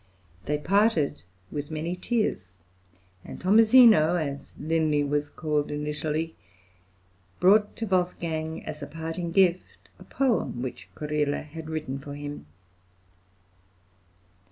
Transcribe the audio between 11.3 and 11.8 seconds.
had